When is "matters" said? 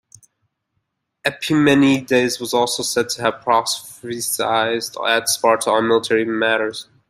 6.25-6.87